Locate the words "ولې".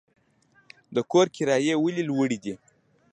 1.83-2.03